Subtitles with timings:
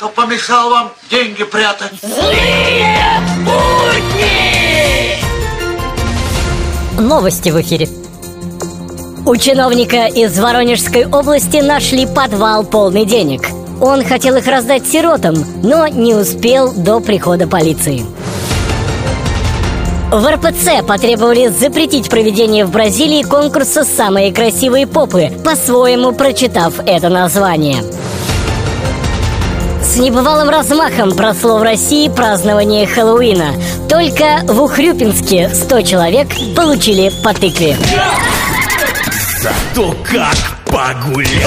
[0.00, 1.92] Кто помешал вам деньги прятать?
[2.00, 2.96] Злые
[3.44, 5.18] будни!
[6.98, 7.86] Новости в эфире.
[9.26, 13.42] У чиновника из Воронежской области нашли подвал полный денег.
[13.82, 18.06] Он хотел их раздать сиротам, но не успел до прихода полиции.
[20.10, 27.84] В РПЦ потребовали запретить проведение в Бразилии конкурса «Самые красивые попы», по-своему прочитав это название.
[29.90, 33.54] С небывалым размахом прошло в России празднование Хэллоуина.
[33.88, 37.76] Только в Ухрюпинске 100 человек получили по тыкве.
[39.40, 40.36] Зато как
[40.66, 41.40] погуляли!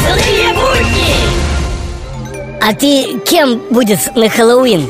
[0.00, 0.54] Злые!
[2.62, 4.88] А ты кем будешь на Хэллоуин?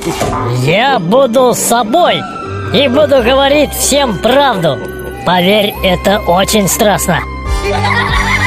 [0.64, 2.22] Я буду собой
[2.72, 4.78] и буду говорить всем правду.
[5.27, 7.19] Поверь, это очень страшно.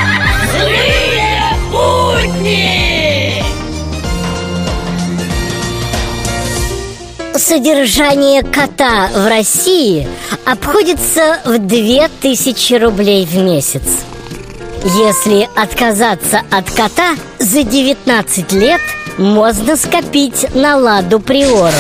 [7.37, 10.07] Содержание кота в России
[10.45, 13.83] обходится в 2000 рублей в месяц.
[14.85, 18.79] Если отказаться от кота, за 19 лет
[19.17, 21.73] можно скопить на ладу приору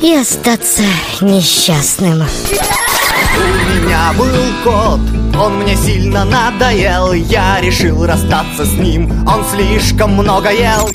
[0.00, 0.84] и остаться
[1.20, 2.22] несчастным.
[2.22, 4.28] У меня был
[4.62, 5.00] кот,
[5.36, 10.88] он мне сильно надоел Я решил расстаться с ним, он слишком много ел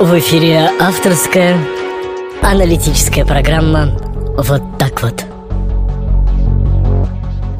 [0.00, 1.56] В эфире авторская
[2.42, 3.96] аналитическая программа
[4.36, 5.24] «Вот так вот».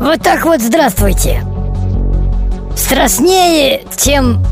[0.01, 1.45] Вот так вот здравствуйте.
[2.77, 4.45] Страшнее, чем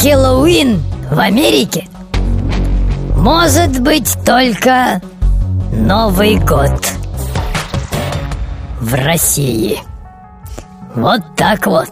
[0.00, 1.86] Хэллоуин в Америке,
[3.14, 5.02] может быть только
[5.70, 6.80] Новый год
[8.80, 9.78] в России.
[10.94, 11.90] Вот так вот.